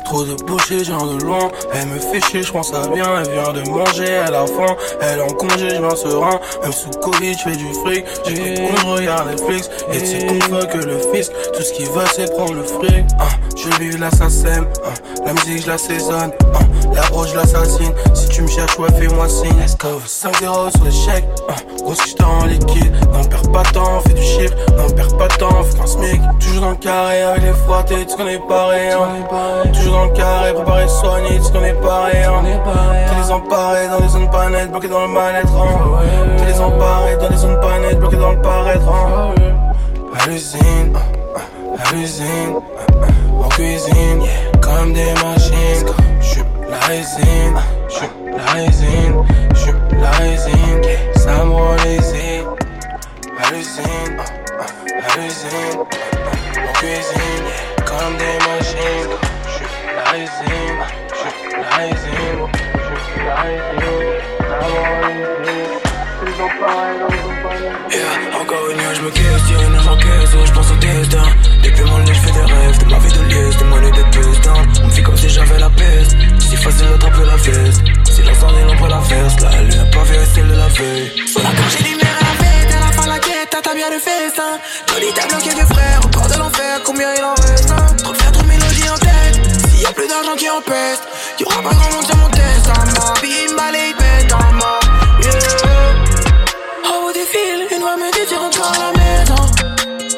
Trop 0.09 0.23
de 0.23 0.33
bouchées, 0.43 0.83
genre 0.83 1.05
de 1.05 1.23
loin. 1.23 1.51
Elle 1.71 1.85
me 1.85 1.99
fait 1.99 2.19
chier, 2.19 2.41
je 2.41 2.51
pense 2.51 2.73
à 2.73 2.87
bien. 2.87 3.05
Elle 3.21 3.31
vient 3.31 3.53
de 3.53 3.69
manger, 3.69 4.07
elle 4.07 4.33
a 4.33 4.47
faim. 4.47 4.75
Elle 5.01 5.19
est 5.19 5.21
en 5.21 5.27
congé, 5.27 5.69
je 5.75 5.81
m'en 5.81 5.95
serein. 5.95 6.39
Même 6.63 6.71
sous 6.71 6.89
Covid, 6.99 7.35
je 7.35 7.43
fais 7.43 7.55
du 7.55 7.71
fric. 7.75 8.05
J'ai 8.25 8.55
qu'on 8.55 8.93
regarde 8.95 9.29
Netflix. 9.29 9.69
Et 9.93 10.03
c'est 10.03 10.25
qu'on 10.25 10.55
veut 10.55 10.65
que 10.65 10.79
le 10.79 10.97
fisc. 11.13 11.31
Tout 11.53 11.61
ce 11.61 11.73
qu'il 11.73 11.85
veut, 11.85 12.07
c'est 12.15 12.33
prendre 12.33 12.55
le 12.55 12.63
fric. 12.63 13.05
Hein, 13.19 13.27
je 13.55 13.69
vis 13.83 13.99
l'assassin. 13.99 14.63
Hein, 14.63 14.93
la 15.25 15.33
musique, 15.33 15.63
je 15.63 15.67
l'assaisonne. 15.67 16.31
Hein, 16.55 16.65
la 16.93 17.01
broche, 17.09 17.29
je 17.31 17.35
l'assassine. 17.35 17.93
Si 18.13 18.27
tu 18.29 18.41
me 18.41 18.47
cherches, 18.47 18.77
ouais, 18.79 18.89
fais-moi 18.97 19.27
signe. 19.29 19.57
Let's 19.59 19.77
go. 19.77 19.99
5-0 20.05 20.71
sur 20.75 20.85
l'échec. 20.85 21.25
Hein, 21.49 21.53
grosse 21.83 22.05
j'étais 22.07 22.23
en 22.23 22.45
liquide. 22.45 22.93
Non, 23.13 23.23
perds 23.23 23.51
pas 23.51 23.63
de 23.63 23.69
temps, 23.69 23.99
fais 24.05 24.13
du 24.13 24.21
chiffre. 24.21 24.55
Non, 24.77 24.89
perds 24.95 25.17
pas 25.17 25.27
de 25.27 25.33
temps, 25.35 25.63
fais 25.63 25.77
qu'un 25.77 25.85
smic. 25.85 26.21
Toujours 26.39 26.61
dans 26.61 26.69
le 26.71 26.75
carré 26.77 27.21
avec 27.21 27.43
les 27.43 27.53
frottés, 27.53 28.05
tu 28.05 28.15
connais 28.15 28.39
pas 28.39 28.67
rien. 28.67 28.97
Toujours 29.73 29.93
dans 29.93 30.05
le 30.05 30.11
carré, 30.11 30.53
préparé, 30.53 30.87
soigné, 30.87 31.39
tu 31.45 31.51
connais 31.51 31.73
pas 31.73 32.05
rien. 32.05 32.31
Tous 33.07 33.23
les 33.23 33.31
emparés 33.31 33.87
dans 33.87 33.99
les 33.99 34.09
zones 34.09 34.29
pas 34.29 34.49
nettes, 34.49 34.71
bloqués 34.71 34.87
dans 34.87 35.01
le 35.01 35.07
mal-être. 35.07 35.51
Tous 36.37 36.45
les 36.45 36.59
emparés 36.59 37.17
dans 37.17 37.29
les 37.29 37.37
zones 37.37 37.59
pas 37.59 37.79
nettes, 37.79 37.99
bloqués 37.99 38.17
dans 38.17 38.31
le 38.31 38.41
paraître. 38.41 38.87
À 40.21 40.27
l'usine, 40.27 40.97
à 41.77 41.93
l'usine, 41.93 42.55
en 43.41 43.47
cuisine, 43.49 44.23
comme 44.69 44.93
des 44.93 45.13
machines. 45.13 45.93
J'suis 46.21 46.43
la 46.69 46.79
résine, 46.87 47.59
j'suis 47.89 48.07
la 48.37 48.51
résine, 48.53 49.23
j'suis 49.55 49.73
la 49.99 50.11
résine, 50.11 50.81
ça 51.15 51.43
m'enlise. 51.43 52.15
À 53.41 53.51
l'usine, 53.51 54.19
à 54.59 55.17
l'usine, 55.17 55.79
en 55.79 56.73
cuisine, 56.73 57.47
comme 57.85 58.15
des 58.17 58.37
machines. 58.47 59.15
J'suis 59.47 59.71
la 59.95 60.03
résine, 60.11 60.81
j'suis 61.15 61.51
la 61.51 61.69
résine, 61.77 62.41
j'suis 62.75 63.25
la 63.25 63.35
résine, 63.41 64.09
ça 66.37 66.47
pareil. 66.59 66.99
Yeah, 67.91 68.41
encore 68.41 68.69
une 68.71 68.79
fois 68.79 68.93
je 68.93 69.01
me 69.01 69.09
questionne, 69.09 69.79
j'encaisse, 69.83 70.45
je 70.45 70.51
pense 70.53 70.71
au 70.71 70.75
destin 70.75 71.23
Depuis 71.63 71.83
facile 76.71 76.89
d'attraper 76.89 77.25
la 77.25 77.35
veste 77.35 77.81
Si 78.11 78.21
l'incendie 78.23 78.63
l'ombre 78.67 78.87
la 78.87 78.99
verse, 78.99 79.35
la 79.41 79.61
lune 79.61 79.77
n'a 79.77 79.85
pas 79.85 80.03
vu 80.03 80.15
celle 80.33 80.47
de 80.47 80.53
la 80.53 80.67
veille 80.67 81.11
Sous 81.27 81.39
la 81.39 81.51
gorge 81.51 81.77
j'ai 81.77 81.83
lumière 81.83 82.17
à 82.19 82.25
la 82.29 82.35
fête, 82.43 82.71
à 82.71 82.79
la 82.79 82.91
fin 82.91 83.07
la 83.07 83.19
quête, 83.19 83.57
t'as 83.63 83.73
bien 83.73 83.89
le 83.89 83.99
festin 83.99 84.51
Johnny 84.87 85.07
t'as 85.15 85.27
bloqué 85.27 85.49
des 85.55 85.73
frères, 85.73 85.99
au 86.05 86.07
bord 86.09 86.27
de 86.27 86.37
l'enfer, 86.37 86.81
combien 86.85 87.09
il 87.17 87.23
en 87.23 87.35
reste 87.35 87.71
hein? 87.71 87.85
Trop 88.03 88.13
de 88.13 88.17
faire 88.17 88.31
trop 88.31 88.43
de 88.43 88.47
mélodies 88.47 88.89
en 88.89 88.97
tête, 88.97 89.35
s'il 89.69 89.81
y 89.81 89.85
a 89.85 89.91
plus 89.91 90.07
d'argent 90.07 90.35
qui 90.37 90.49
empeste 90.49 91.03
Y'aura 91.39 91.61
pas 91.61 91.73
grand 91.73 91.91
monde 91.93 92.05
sur 92.05 92.17
mon 92.17 92.29
test, 92.29 92.67
à 92.67 92.99
mort, 92.99 93.13
bim, 93.21 93.55
balai, 93.55 93.93
pète 93.97 94.33
en 94.33 94.53
mort, 94.53 94.79
yeah 95.23 95.89
au 96.89 97.01
bout 97.05 97.13
du 97.13 97.25
fil, 97.25 97.67
une 97.75 97.81
voix 97.81 97.97
me 97.97 98.11
dit 98.11 98.25
tu 98.27 98.35
rentres 98.35 98.61
à 98.61 98.77
la 98.79 98.91
maison. 98.97 99.35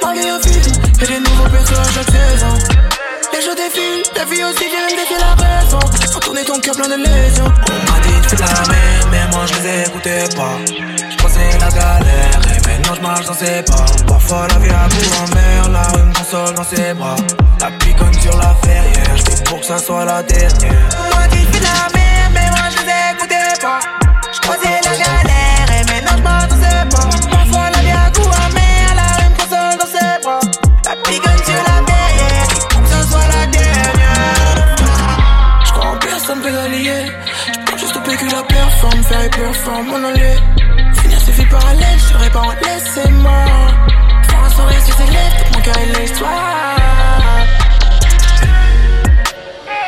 Ma 0.01 0.13
vie 0.13 0.31
en 0.31 0.39
film, 0.39 0.73
y'a 0.99 1.07
des 1.07 1.19
nouveaux 1.19 1.45
à 1.45 1.91
chaque 1.93 2.11
saison. 2.11 2.53
Les 3.33 3.41
jours 3.41 3.55
défilent, 3.55 4.03
la 4.15 4.25
vie 4.25 4.43
aussi 4.43 4.65
viennent 4.69 4.95
défier 4.95 5.17
la 5.19 5.40
plein 6.69 6.87
de 6.87 6.93
On 6.93 6.97
m'a 6.97 7.99
dit 8.03 8.21
de 8.21 8.37
faire 8.37 8.47
la 8.47 8.67
merde, 8.67 9.07
mais 9.09 9.27
moi 9.31 9.45
je 9.45 9.53
les 9.61 9.81
écoutais 9.87 10.35
pas. 10.35 10.57
Je 10.67 11.59
la 11.59 11.69
galère, 11.69 12.39
et 12.45 12.67
maintenant 12.67 12.95
je 12.95 13.01
marche 13.01 13.25
dans 13.25 13.33
ses 13.33 13.63
pas. 13.63 13.85
Parfois 14.07 14.47
la 14.47 14.59
vie 14.59 14.69
a 14.69 14.87
bout 14.87 15.15
en 15.21 15.35
mer, 15.35 15.69
la 15.71 15.83
rue 15.83 16.03
me 16.03 16.13
console 16.13 16.53
dans 16.55 16.63
ses 16.63 16.93
bras. 16.93 17.15
La 17.59 17.71
piconne 17.71 18.13
sur 18.13 18.37
la 18.37 18.55
ferrière, 18.63 19.17
je 19.17 19.23
fais 19.23 19.43
pour 19.43 19.59
que 19.59 19.65
ça 19.65 19.77
soit 19.77 20.05
la 20.05 20.21
dernière. 20.23 20.89
On 20.99 21.15
m'a 21.15 21.27
dit 21.27 21.45
de 21.45 21.55
faire 21.55 21.73
la 21.73 21.99
merde, 21.99 22.33
mais 22.33 22.49
moi 22.49 22.69
je 22.69 22.77
les 22.77 23.15
écoutais 23.15 23.61
pas. 23.61 23.79
Je 24.31 24.80
performe, 39.21 39.21
faire 39.21 39.25
et 39.25 39.29
performe, 39.29 39.87
mon 39.87 40.03
allée 40.05 40.35
Finir 41.01 41.19
ses 41.19 41.31
vies 41.31 41.45
parallèles, 41.45 41.97
je 41.97 42.13
serais 42.13 42.29
pas 42.29 42.39
en 42.39 42.51
laissez-moi 42.51 43.45
Faire 44.23 44.43
un 44.43 44.49
sourire 44.49 44.85
sur 44.85 44.95
ses 44.95 45.05
lèvres, 45.05 45.45
mon 45.53 45.61
cœur 45.61 45.77
est 45.77 45.99
l'histoire. 45.99 46.75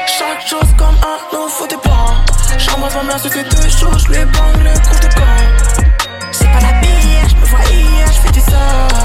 Chaque 0.06 0.48
chose 0.48 0.76
comme 0.78 0.96
un 0.96 1.36
nouveau 1.36 1.68
départ 1.68 2.26
J'embrasse 2.58 2.96
ma 2.96 3.04
mère, 3.04 3.20
se 3.20 3.30
fait 3.30 3.44
deux 3.44 3.70
choses, 3.70 4.04
je 4.08 4.14
lui 4.14 4.26
bang 4.26 4.64
le 4.64 4.74
coup 4.88 5.00
de 5.00 5.14
corps. 5.16 5.92
C'est 6.32 6.46
pas 6.46 6.62
la 6.62 6.80
pire, 6.80 7.30
je 7.30 7.36
me 7.36 7.46
vois 7.46 7.60
hier, 7.72 8.08
je 8.08 8.20
fais 8.20 8.32
du 8.32 8.40
sort 8.40 9.04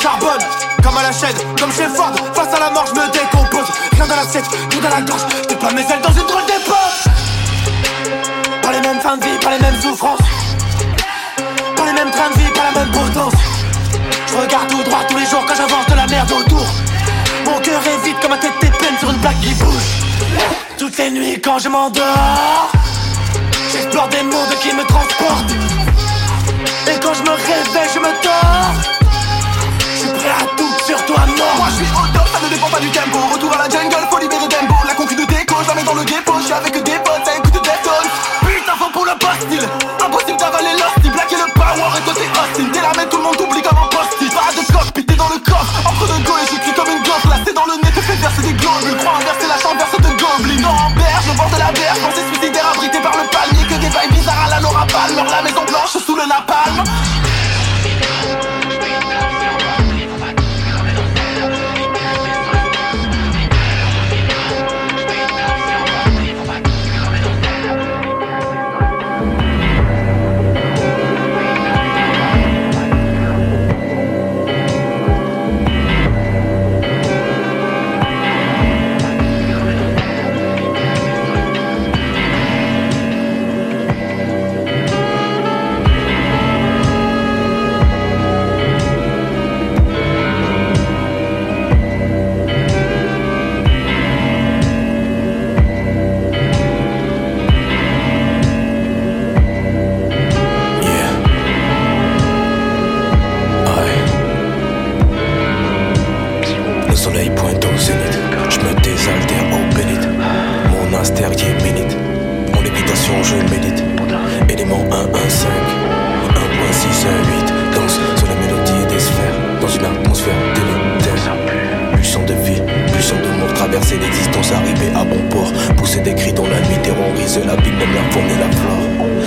Charbonne, 0.00 0.42
comme 0.82 0.96
à 0.96 1.02
la 1.02 1.12
chaîne, 1.12 1.36
comme 1.58 1.72
chez 1.72 1.88
Ford. 1.88 2.12
Face 2.34 2.54
à 2.54 2.60
la 2.60 2.70
mort, 2.70 2.84
je 2.86 2.94
me 2.94 3.06
décompose. 3.12 3.68
Rien 3.92 4.06
dans 4.06 4.16
l'assiette, 4.16 4.44
tout 4.70 4.80
dans 4.80 4.88
la 4.88 5.00
gorge. 5.00 5.22
T'es 5.48 5.56
pas 5.56 5.72
mes 5.72 5.82
ailes 5.82 6.02
dans 6.02 6.12
une 6.12 6.26
drôle 6.26 6.46
d'époque. 6.46 7.14
Pas 8.62 8.72
les 8.72 8.80
mêmes 8.80 9.00
fins 9.00 9.16
de 9.16 9.24
vie, 9.24 9.38
pas 9.40 9.50
les 9.50 9.60
mêmes 9.60 9.80
souffrances. 9.80 10.18
Pas 11.76 11.84
les 11.86 11.92
mêmes 11.92 12.10
trains 12.10 12.30
de 12.30 12.38
vie, 12.38 12.50
pas 12.50 12.64
la 12.72 12.80
même 12.80 12.90
potence. 12.90 13.34
Je 14.26 14.36
regarde 14.36 14.68
tout 14.68 14.82
droit 14.82 15.04
tous 15.08 15.16
les 15.16 15.26
jours 15.26 15.44
quand 15.46 15.54
j'avance 15.54 15.86
de 15.86 15.94
la 15.94 16.06
merde 16.06 16.32
autour. 16.32 16.66
Mon 17.44 17.58
cœur 17.60 17.80
est 17.86 18.04
vide 18.04 18.16
comme 18.20 18.32
un 18.32 18.38
tête 18.38 18.58
peine 18.60 18.98
sur 18.98 19.10
une 19.10 19.18
plaque 19.18 19.40
qui 19.40 19.54
bouge. 19.54 20.04
Toutes 20.78 20.96
les 20.98 21.10
nuits 21.10 21.40
quand 21.40 21.58
je 21.58 21.68
m'endors, 21.68 22.72
j'explore 23.72 24.08
des 24.08 24.22
mondes 24.22 24.54
qui 24.60 24.72
me 24.72 24.84
transportent. 24.84 25.52
Et 26.88 27.00
quand 27.00 27.14
je 27.14 27.22
me 27.22 27.30
réveille, 27.30 27.90
je 27.94 28.00
me 28.00 28.22
tords. 28.22 29.03
Je 30.24 30.56
tout 30.56 30.72
sur 30.86 31.04
toi, 31.04 31.20
mort. 31.36 31.56
Moi 31.58 31.68
je 31.68 31.84
suis 31.84 31.92
au 31.92 32.06
top, 32.16 32.26
ça 32.32 32.40
ne 32.40 32.48
dépend 32.48 32.70
pas 32.72 32.80
du 32.80 32.88
tempo. 32.88 33.18
Retour 33.32 33.52
à 33.52 33.58
la 33.58 33.68
jungle, 33.68 34.08
faut 34.08 34.18
libérer 34.18 34.48
tempo. 34.48 34.74
La 34.88 34.94
concu 34.94 35.14
de 35.14 35.24
déco, 35.24 35.56
jamais 35.68 35.84
dans 35.84 35.92
le 35.92 36.04
dépôt. 36.04 36.40
Je 36.40 36.44
suis 36.44 36.52
avec 36.54 36.72
des 36.72 36.98
potes, 37.04 37.24
ça 37.28 37.36
écoute 37.36 37.52
Deftones. 37.60 38.10
Putain, 38.40 38.72
faut 38.80 38.88
pour 38.88 39.04
le 39.04 39.12
postil. 39.20 39.68
Impossible 40.00 40.38
d'avaler 40.40 40.72
l'hostie. 40.80 41.10
Blacker 41.12 41.36
le 41.36 41.48
power 41.52 41.92
et 41.92 42.02
toi 42.08 42.14
t'es 42.16 42.30
hostile. 42.32 42.70
T'es 42.72 42.80
la 42.80 42.92
main, 42.96 43.04
tout 43.04 43.18
le 43.20 43.24
monde 43.24 43.36
t'oublie 43.36 43.60
comme 43.60 43.76
un 43.76 43.88
post-it. 43.92 44.32
Pas 44.32 44.48
de 44.56 44.64
cockpit, 44.72 45.04
t'es 45.04 45.18
dans 45.20 45.28
le 45.28 45.38
coffre. 45.44 45.72
Entre 45.84 46.04
deux 46.08 46.22
go 46.24 46.32
et 46.40 46.46
j'écris 46.48 46.72
comme 46.72 46.88
une 46.88 47.04
gosse. 47.04 47.26
Là, 47.28 47.36
c'est 47.44 47.52
dans 47.52 47.68
le 47.68 47.76
nez, 47.84 47.92
te 47.92 48.00
fait 48.00 48.16
verser 48.16 48.42
des 48.48 48.56
globules. 48.56 48.96
Crois 49.04 49.20
inverser 49.20 49.44
la 49.44 49.58
chambre, 49.60 49.76
verse 49.76 50.00
de 50.00 50.12
goblin. 50.16 50.56
Non, 50.64 50.72
en 50.72 50.90
berge, 50.96 51.26
au 51.28 51.36
bord 51.36 51.52
de 51.52 51.60
la 51.60 51.68
berge. 51.68 52.00
Pensée 52.00 52.24
suicidaire 52.32 52.64
abrité 52.72 52.96
par 53.04 53.12
le 53.12 53.28
palmier. 53.28 53.64
Que 53.68 53.76
des 53.76 53.92
bails 53.92 54.08
bizarres 54.08 54.48
à 54.48 54.56
la 54.56 54.60
Laura 54.64 54.88
Palmer. 54.88 55.28
La 55.28 55.42
maison 55.44 55.68
blanche 55.68 56.00
sous 56.00 56.16
le 56.16 56.24
napalm. 56.24 56.80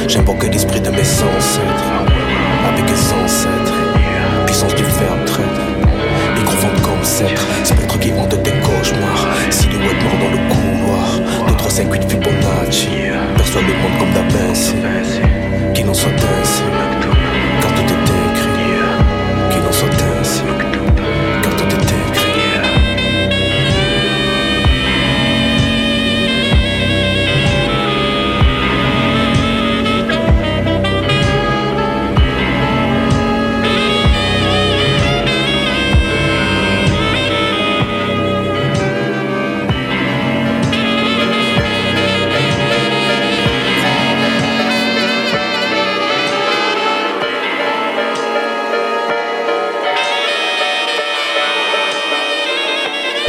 J'invoque 0.07 0.43
l'esprit 0.45 0.79
de 0.79 0.89
mes 0.89 1.01
ancêtres, 1.01 1.91
avec 2.65 2.85
les 2.89 3.13
ancêtres. 3.23 3.74
Puissance 4.46 4.74
du 4.74 4.83
verbe 4.83 5.25
traître. 5.25 5.61
Confondent 6.46 6.81
comme 6.81 7.03
sceptre, 7.03 7.46
spectre 7.65 8.00
qui 8.00 8.13
hante 8.13 8.41
des 8.41 8.51
cauchemars. 8.51 9.27
Silhouette 9.50 10.01
mort 10.03 10.17
dans 10.22 10.31
le 10.31 10.37
couloir. 10.48 11.48
2, 11.50 11.55
3, 11.57 11.70
5, 11.70 11.91
8 11.91 12.09
Fibonacci. 12.09 12.87
Perçois 13.35 13.61
le 13.61 13.74
monde 13.74 14.00
comme 14.00 14.13
Da 14.13 14.22
Vinci. 14.37 14.75
Qu'il 15.74 15.89
en 15.89 15.93
soit 15.93 16.11
ainsi. 16.11 16.63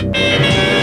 Música 0.02 0.77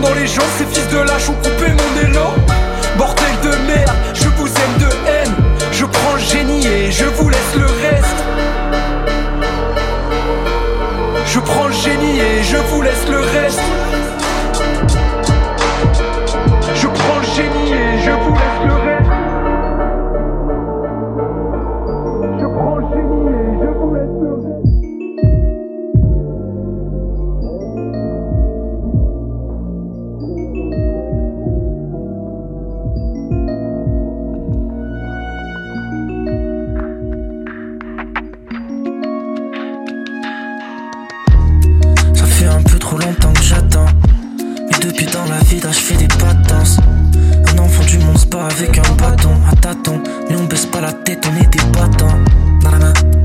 dans 0.00 0.14
les 0.14 0.26
jambes, 0.26 0.44
ces 0.58 0.66
fils 0.66 0.88
de 0.88 0.98
lâche 0.98 1.28
ont 1.28 1.34
coupé 1.34 1.70
mon 1.72 2.08
élan. 2.08 2.34
Bordel 2.98 3.24
de 3.42 3.50
merde, 3.66 3.96
je 4.14 4.28
vous 4.28 4.46
aime 4.46 4.78
de 4.78 5.08
haine. 5.08 5.34
Je 5.72 5.84
prends 5.84 6.14
le 6.14 6.20
génie 6.20 6.66
et 6.66 6.90
je 6.90 7.04
vous 7.04 7.28
laisse 7.28 7.54
le 7.56 7.66
reste. 7.66 8.20
Je 11.26 11.40
prends 11.40 11.66
le 11.68 11.72
génie 11.72 12.20
et 12.20 12.42
je 12.42 12.56
vous 12.56 12.82
laisse 12.82 13.06
le 13.08 13.20
reste. 13.20 13.60
Je 45.72 45.78
fais 45.78 45.96
des 45.96 46.08
patances. 46.08 46.78
Un 47.52 47.58
enfant 47.58 47.84
du 47.84 47.98
monde 47.98 48.18
se 48.18 48.26
avec 48.26 48.78
un 48.78 48.94
bâton, 48.94 49.34
à 49.50 49.56
tâton. 49.56 50.00
Mais 50.28 50.36
on 50.36 50.44
baisse 50.44 50.66
pas 50.66 50.80
la 50.80 50.92
tête, 50.92 51.26
on 51.26 51.42
est 51.42 51.48
des 51.48 51.64
battants. 51.72 53.15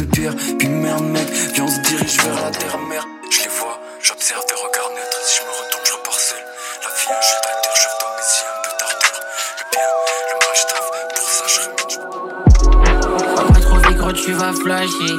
de 0.00 0.06
pire. 0.06 0.34
Puis 0.58 0.68
merde, 0.68 1.04
mec, 1.04 1.26
viens, 1.54 1.64
on 1.64 1.68
se 1.68 1.80
dirige 1.80 2.16
vers 2.22 2.34
la 2.34 2.50
terre 2.50 2.78
mère. 2.88 3.06
Je 3.30 3.42
les 3.42 3.48
vois, 3.48 3.78
j'observe 4.02 4.44
des 4.46 4.54
regards 4.54 4.90
naître. 4.94 5.18
Si 5.26 5.38
je 5.38 5.42
me 5.42 5.50
retourne, 5.50 5.84
je 5.84 5.92
repars 5.92 6.20
seul. 6.20 6.38
La 6.82 6.88
vie, 6.88 7.10
un 7.10 7.20
jeu 7.20 7.38
d'acteur, 7.44 7.74
je 7.76 7.88
dois 8.00 8.12
mes 8.16 8.28
yeux 8.38 8.50
un 8.50 8.60
peu 8.64 8.72
d'ardeur. 8.80 9.16
Le 9.58 9.64
bien, 9.70 9.88
le 10.28 10.36
mal, 10.40 10.54
je 10.56 10.64
taffe, 10.70 10.90
pour 11.16 11.28
ça, 11.36 11.44
je 11.52 11.60
remets. 11.66 11.90
On 13.36 13.52
va 13.52 13.60
trop 13.60 13.78
vite, 13.88 13.98
gros, 13.98 14.12
tu 14.12 14.32
vas 14.32 14.52
flasher. 14.52 15.14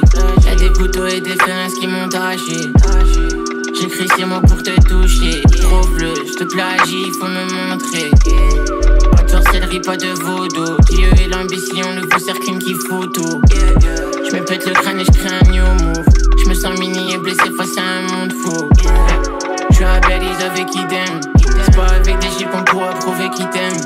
Y'a 0.46 0.54
des 0.56 0.72
couteaux 0.72 1.06
et 1.06 1.20
des 1.20 1.36
fenêtres 1.36 1.78
qui 1.80 1.86
m'ont 1.86 2.08
taché. 2.08 2.60
J'écris 3.80 4.08
ces 4.16 4.24
mots 4.24 4.40
pour 4.40 4.62
te 4.62 4.74
toucher. 4.88 5.42
Trop 5.60 5.86
bleu, 5.94 6.14
je 6.26 6.34
te 6.34 6.44
plagie, 6.44 7.10
faut 7.20 7.26
me 7.26 7.44
montrer. 7.68 8.10
Pas 9.12 9.22
de 9.22 9.30
sorcellerie, 9.30 9.80
pas 9.80 9.96
de 9.96 10.08
vaudou. 10.08 10.76
Dieu 10.90 11.10
et 11.20 11.28
l'ambition, 11.28 11.92
le 11.94 12.02
faux 12.10 12.24
cercle 12.24 12.58
qui 12.58 12.74
photo. 12.74 13.40
Me 14.32 14.40
pète 14.46 14.66
le 14.66 14.72
crâne 14.72 14.98
et 14.98 15.04
je 15.04 15.10
crée 15.10 15.28
un 15.28 15.50
new 15.50 15.64
move. 15.84 16.06
Je 16.42 16.48
me 16.48 16.54
sens 16.54 16.78
mini 16.78 17.12
et 17.12 17.18
blessé 17.18 17.50
face 17.54 17.76
à 17.76 17.82
un 17.82 18.02
monde 18.16 18.32
fou. 18.32 18.70
Je 19.68 19.74
suis 19.74 19.84
avec 19.84 20.74
idem. 20.74 21.20
C'est 21.64 21.76
pas 21.76 21.86
avec 21.86 22.18
des 22.18 22.28
chips 22.28 22.50
qu'on 22.50 22.64
pourra 22.64 22.94
prouver 22.94 23.28
qui 23.36 23.44
t'aime. 23.50 23.76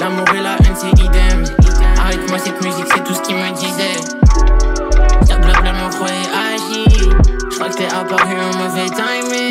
L'amour 0.00 0.24
et 0.34 0.42
la 0.42 0.52
haine, 0.52 0.74
c'est 0.74 0.98
idem. 1.02 1.44
Arrête-moi 1.98 2.38
cette 2.38 2.64
musique, 2.64 2.86
c'est 2.94 3.04
tout 3.04 3.14
ce 3.14 3.20
qu'il 3.20 3.36
me 3.36 3.50
disait. 3.54 4.00
Ta 5.28 5.36
blabla 5.36 5.72
mon 5.74 5.90
croyait 5.90 6.14
agi. 6.54 7.10
Je 7.50 7.54
crois 7.54 7.68
que 7.68 7.76
t'es 7.76 7.86
apparu 7.86 8.34
en 8.34 8.56
mauvais 8.56 8.86
timing. 8.86 9.47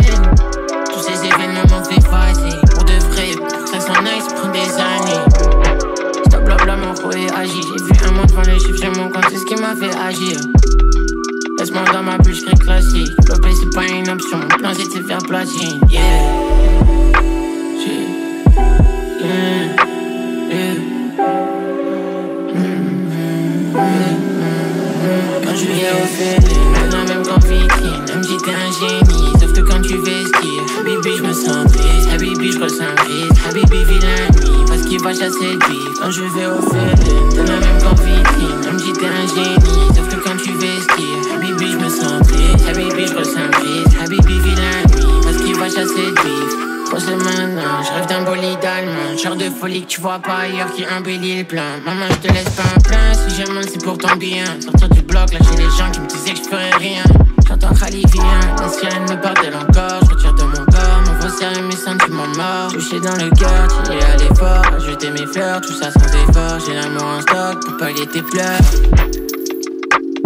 Tu 49.98 50.04
vois 50.04 50.20
pas 50.20 50.42
ailleurs 50.42 50.72
qui 50.74 50.86
embellit 50.86 51.40
le 51.40 51.44
plan. 51.44 51.64
Maman, 51.84 52.06
je 52.12 52.28
te 52.28 52.32
laisse 52.32 52.50
pas 52.52 52.62
un 52.62 52.80
plein, 52.82 53.14
si 53.16 53.42
je 53.42 53.52
monte, 53.52 53.68
c'est 53.68 53.84
pour 53.84 53.98
ton 53.98 54.16
bien. 54.16 54.46
Sortir 54.62 54.90
du 54.90 55.02
bloc, 55.02 55.34
lâcher 55.34 55.56
les 55.58 55.72
gens 55.76 55.90
qui 55.92 56.02
me 56.02 56.08
disaient 56.08 56.34
que 56.34 56.38
je 56.38 56.44
ferais 56.44 56.70
rien. 56.78 57.02
J'entends 57.48 57.74
Khali 57.74 58.04
vient, 58.14 58.56
la 58.60 58.70
sirène 58.70 59.10
me 59.10 59.20
parle 59.20 59.56
encore. 59.56 60.02
Je 60.04 60.14
retire 60.14 60.36
de 60.36 60.44
mon 60.44 60.66
corps, 60.66 61.02
mon 61.08 61.20
voix 61.20 61.32
serré, 61.32 61.64
mes 61.64 61.76
sentiments 61.76 62.28
morts. 62.36 62.72
Touché 62.72 63.00
dans 63.00 63.16
le 63.16 63.32
cœur, 63.32 63.68
tiré 63.86 64.00
à 64.04 64.18
l'effort. 64.18 64.62
Ajouter 64.76 65.10
mes 65.10 65.26
fleurs, 65.26 65.62
tout 65.62 65.74
ça 65.74 65.90
sans 65.90 66.30
effort. 66.30 66.60
J'ai 66.64 66.76
l'amour 66.76 67.04
en 67.04 67.22
stock 67.22 67.66
pour 67.66 67.78
pallier 67.78 68.06
tes 68.06 68.22
pleurs. 68.22 68.62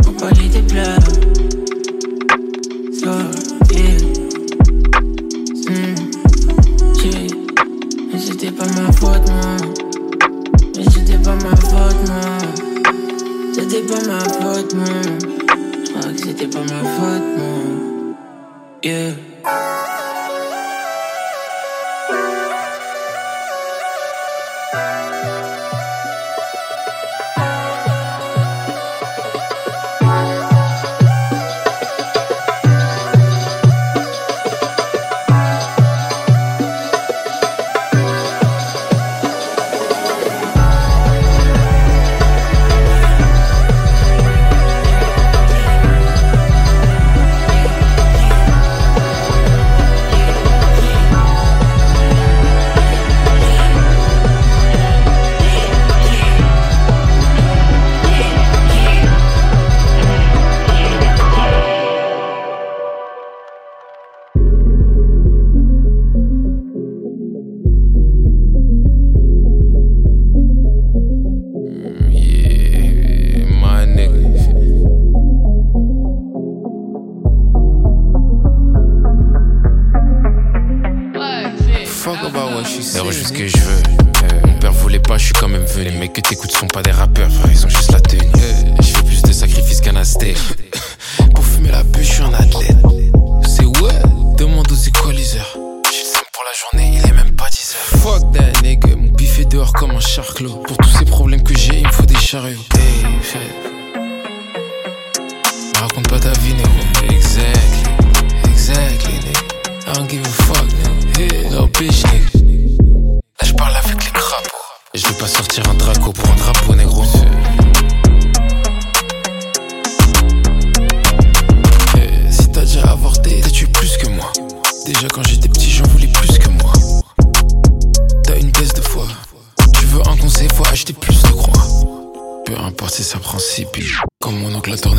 Pour 0.04 0.18
pallier 0.18 0.50
tes 0.50 0.64
pleurs. 0.64 1.00
So. 3.02 4.11
C'était 8.52 8.66
pas 8.66 8.82
ma 8.82 8.92
faute, 8.92 9.30
moi. 9.30 9.58
Mais 10.76 10.84
c'était 10.90 11.18
pas 11.18 11.36
ma 11.36 11.56
faute, 11.56 12.08
moi. 12.08 12.38
C'était 13.54 13.82
pas 13.82 14.02
ma 14.08 14.20
faute, 14.20 14.74
moi. 14.74 14.86
Je 15.86 15.92
crois 15.92 16.12
que 16.12 16.20
c'était 16.20 16.48
pas 16.48 16.60
ma 16.60 16.84
faute, 16.84 17.24
moi. 17.38 18.16
Yeah. 18.84 19.12
Yeah, 19.12 19.31
mon 84.04 84.54
père 84.60 84.74
voulait 84.74 85.00
pas, 85.00 85.18
je 85.18 85.26
suis 85.26 85.34
quand 85.34 85.48
même 85.48 85.64
venu. 85.64 85.86
Les 85.86 85.92
mecs 85.92 86.14
que 86.14 86.22
t'écoutes 86.22 86.52
sont 86.52 86.68
pas 86.68 86.82
des 86.82 86.92
rappeurs, 86.92 87.30
ils 87.50 87.66
ont 87.66 87.70
juste 87.70 87.92
la 87.92 88.00
tenue. 88.00 88.22
Euh, 88.22 88.76
je 88.82 88.88
fais 88.88 89.04
plus 89.04 89.22
de 89.22 89.32
sacrifices 89.32 89.82
qu'un 89.82 89.96
aztèque. 89.96 90.38
pour 91.36 91.46
fumer 91.46 91.72
la 91.72 91.84
bûche, 91.84 92.08
je 92.08 92.14
suis 92.14 92.24
un 92.24 92.34
athlète. 92.34 92.78
C'est 93.48 93.66
ouais, 93.66 94.02
demande 94.38 94.72
aux 94.72 94.76
équaliseurs. 94.76 95.58
J'ai 95.92 96.00
le 96.00 96.06
seum 96.06 96.24
pour 96.34 96.44
la 96.44 96.54
journée, 96.60 97.00
il 97.04 97.10
est 97.10 97.14
même 97.14 97.36
pas 97.36 97.50
10 97.50 97.76
heures. 97.76 98.00
Fuck 98.02 98.34
that 98.34 98.62
nigga, 98.62 98.96
mon 98.96 99.12
bif 99.12 99.40
est 99.40 99.46
dehors 99.46 99.74
comme 99.74 99.92
un 99.92 100.00
charclos. 100.00 100.62
Pour 100.68 100.78
tous 100.78 100.90
ces 100.90 101.06
problèmes 101.06 101.44
que 101.44 101.58
j'ai, 101.58 101.80
il 101.80 101.88
me 101.88 101.92
faut 101.92 102.06
des 102.06 102.16
chariots. 102.16 102.60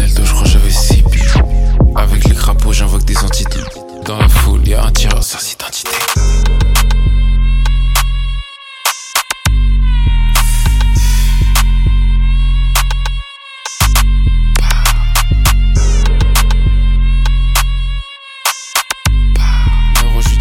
Je 0.06 0.32
crois 0.32 0.46
j'avais 0.46 0.70
6 0.70 1.02
piles. 1.04 1.22
Avec 1.96 2.24
les 2.24 2.34
crapauds, 2.34 2.72
j'invoque 2.72 3.04
des 3.04 3.18
entités. 3.18 3.60
Dans 4.04 4.18
la 4.18 4.28
foule, 4.28 4.66
y'a 4.66 4.84
un 4.84 4.90
tireur 4.90 5.22
sans 5.22 5.52
identité. 5.52 5.90
Négro, 20.02 20.20
je 20.20 20.32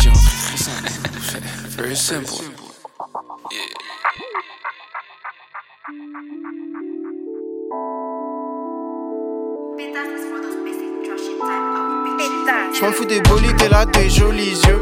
Je 12.82 12.88
m'en 12.88 12.94
fous 12.94 13.06
des 13.06 13.22
bolides 13.22 13.62
et 13.62 13.70
là 13.70 13.86
des 13.86 14.10
jolis 14.10 14.60
yeux. 14.67 14.82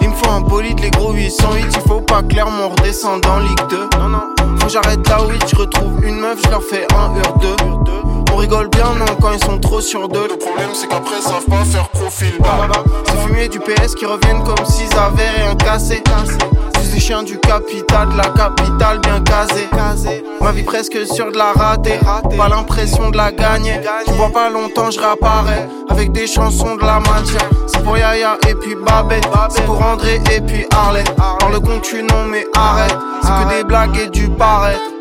Il 0.00 0.10
me 0.10 0.14
faut 0.14 0.30
un 0.30 0.42
bolide, 0.42 0.78
les 0.78 0.92
gros 0.92 1.12
808. 1.12 1.66
Il 1.74 1.80
faut 1.88 2.00
pas 2.00 2.22
clairement 2.22 2.68
redescendre 2.68 3.20
dans 3.22 3.40
Ligue 3.40 3.66
2. 3.68 3.98
Non, 3.98 4.08
non. 4.08 4.22
Faut 4.60 4.68
j'arrête 4.68 5.08
là, 5.08 5.18
oui. 5.26 5.36
Je 5.50 5.56
retrouve 5.56 6.04
une 6.04 6.20
meuf, 6.20 6.38
je 6.44 6.50
leur 6.50 6.62
fais 6.62 6.86
un 6.94 7.16
heure 7.16 7.36
2. 7.40 7.56
On 8.32 8.36
rigole 8.36 8.68
bien, 8.68 8.94
non, 8.94 9.06
quand 9.20 9.32
ils 9.32 9.44
sont 9.44 9.58
trop 9.58 9.80
sur 9.80 10.08
deux. 10.08 10.28
Le 10.28 10.36
problème, 10.36 10.70
c'est 10.72 10.86
qu'après, 10.86 11.16
ils 11.18 11.22
savent 11.22 11.46
pas 11.46 11.64
faire 11.64 11.88
profil. 11.88 12.32
C'est 13.06 13.26
fumier 13.26 13.48
du 13.48 13.58
PS 13.58 13.96
qui 13.96 14.06
reviennent 14.06 14.44
comme 14.44 14.64
s'ils 14.64 14.96
avaient 14.96 15.30
rien 15.30 15.56
cassé. 15.56 16.04
Chien 16.98 17.22
du 17.22 17.38
capital, 17.38 18.08
de 18.08 18.16
la 18.16 18.30
capitale 18.30 18.98
bien 18.98 19.20
casé. 19.20 19.68
Ma 20.40 20.50
vie 20.50 20.64
presque 20.64 21.06
sûre 21.06 21.30
de 21.30 21.38
la 21.38 21.52
rater. 21.52 22.00
Pas 22.36 22.48
l'impression 22.48 23.10
de 23.10 23.16
la 23.16 23.30
gagner. 23.30 23.80
Tu 24.06 24.12
vois 24.14 24.30
pas 24.30 24.50
longtemps, 24.50 24.90
je 24.90 24.98
réapparais. 24.98 25.68
Avec 25.88 26.10
des 26.10 26.26
chansons 26.26 26.74
de 26.74 26.80
la 26.80 26.98
matière. 26.98 27.48
C'est 27.68 27.84
pour 27.84 27.96
Yaya 27.96 28.38
et 28.48 28.54
puis 28.56 28.74
Babette. 28.74 29.28
C'est 29.50 29.64
pour 29.66 29.80
André 29.82 30.20
et 30.34 30.40
puis 30.40 30.66
Harley. 30.74 31.04
Dans 31.38 31.48
le 31.50 31.60
compte, 31.60 31.82
tu 31.82 32.02
non, 32.02 32.24
mais 32.28 32.44
arrête. 32.56 32.96
C'est 33.22 33.28
que 33.28 33.56
des 33.56 33.64
blagues 33.64 33.96
et 33.98 34.08
du 34.08 34.28
paraître. 34.28 34.95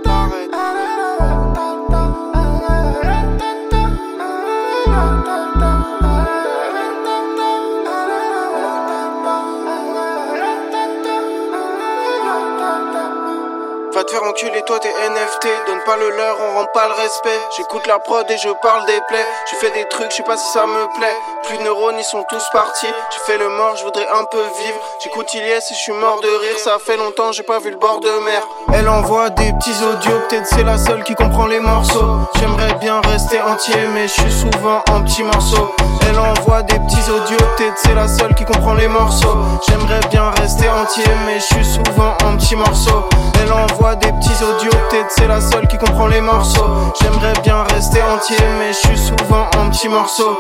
Va 13.95 14.03
te 14.03 14.11
faire 14.11 14.23
enculer 14.23 14.61
toi 14.63 14.77
tes 14.77 14.89
NFT 14.89 15.47
Donne 15.67 15.79
pas 15.85 15.95
le 15.95 16.09
leur, 16.09 16.37
on 16.41 16.55
rend 16.55 16.65
pas 16.65 16.89
le 16.89 16.95
respect. 16.95 17.39
J'écoute 17.55 17.87
la 17.87 17.97
prod 17.97 18.29
et 18.29 18.37
je 18.37 18.49
parle 18.61 18.85
des 18.87 18.99
plaies. 19.07 19.25
Je 19.49 19.55
fais 19.55 19.71
des 19.71 19.87
trucs, 19.87 20.11
je 20.11 20.17
sais 20.17 20.23
pas 20.23 20.35
si 20.35 20.51
ça 20.51 20.65
me 20.65 20.97
plaît 20.97 21.15
Plus 21.47 21.57
de 21.57 21.63
neurones, 21.63 21.95
ils 21.99 22.03
sont 22.03 22.23
tous 22.27 22.43
partis. 22.51 22.87
J'ai 23.11 23.31
fait 23.31 23.37
le 23.37 23.49
mort, 23.49 23.75
je 23.75 23.83
voudrais 23.83 24.07
un 24.07 24.23
peu 24.23 24.37
vivre. 24.37 24.79
J'écoute 25.03 25.31
Iliès 25.33 25.69
et 25.69 25.73
je 25.75 25.79
suis 25.79 25.93
mort 25.93 26.19
de 26.21 26.27
rire. 26.27 26.57
Ça 26.57 26.77
fait 26.79 26.97
longtemps, 26.97 27.31
j'ai 27.31 27.43
pas 27.43 27.59
vu 27.59 27.69
le 27.69 27.77
bord 27.77 27.99
de 27.99 28.09
mer. 28.25 28.41
Elle 28.73 28.89
envoie 28.89 29.29
des 29.29 29.53
petits 29.53 29.75
audios. 29.83 30.19
Peut-être 30.27 30.47
c'est 30.47 30.63
la 30.63 30.77
seule 30.77 31.03
qui 31.03 31.13
comprend 31.13 31.45
les 31.45 31.59
morceaux. 31.59 32.19
J'aimerais 32.39 32.73
bien 32.75 32.99
rester 33.01 33.41
entier 33.41 33.75
Mais 33.93 34.07
je 34.07 34.13
suis 34.13 34.31
souvent 34.31 34.81
en 34.89 35.03
petits 35.03 35.23
morceaux. 35.23 35.69
Elle 36.09 36.17
envoie 36.19 36.63
des 36.63 36.79
petits 36.79 37.11
audios. 37.11 37.37
Peut-être 37.57 37.77
c'est 37.77 37.95
la 37.95 38.07
seule 38.07 38.33
qui 38.33 38.45
comprend 38.45 38.73
les 38.73 38.87
morceaux. 38.87 39.37
J'aimerais 39.67 40.01
bien 40.09 40.31
rester 40.31 40.69
entier 40.69 41.05
Mais 41.25 41.39
je 41.39 41.45
suis 41.45 41.65
souvent 41.65 42.15
en 42.23 42.37
petits 42.37 42.55
morceaux. 42.55 43.03
Elle 43.41 43.53
envoie 43.53 43.95
des 43.95 44.11
petits 44.13 44.43
audios, 44.43 44.71
peut-être 44.89 45.11
c'est 45.11 45.27
la 45.27 45.39
seule 45.39 45.67
qui 45.67 45.77
comprend 45.77 46.07
les 46.07 46.21
morceaux. 46.21 46.65
J'aimerais 46.99 47.33
bien 47.43 47.63
rester 47.63 48.01
entier, 48.01 48.37
mais 48.57 48.73
je 48.73 48.87
suis 48.87 48.97
souvent 48.97 49.45
en 49.57 49.69
petits 49.69 49.89
morceaux. 49.89 50.37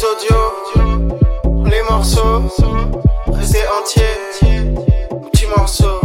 Petits 0.00 0.06
audios, 0.06 1.66
les 1.66 1.82
morceaux, 1.82 2.48
rester 3.26 3.58
entier, 3.78 4.72
petits 5.30 5.46
morceaux. 5.54 6.00